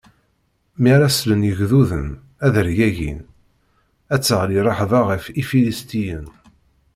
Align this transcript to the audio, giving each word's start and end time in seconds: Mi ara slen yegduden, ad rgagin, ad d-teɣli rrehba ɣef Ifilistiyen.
Mi 0.81 0.89
ara 0.95 1.09
slen 1.11 1.45
yegduden, 1.47 2.07
ad 2.45 2.55
rgagin, 2.67 3.19
ad 4.13 4.19
d-teɣli 4.21 4.59
rrehba 4.67 5.01
ɣef 5.09 5.23
Ifilistiyen. 5.41 6.25